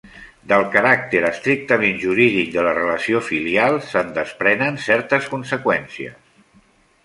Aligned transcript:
Del 0.51 0.63
caràcter 0.75 1.19
estrictament 1.27 1.99
jurídic 2.05 2.49
de 2.57 2.65
la 2.69 2.73
relació 2.79 3.23
filial 3.29 3.79
se'n 3.93 4.11
desprenen 4.19 4.83
certes 4.89 5.33
conseqüències. 5.37 6.21